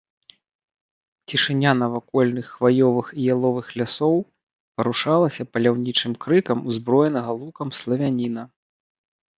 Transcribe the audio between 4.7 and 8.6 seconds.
парушалася паляўнічым крыкам узброенага лукам славяніна.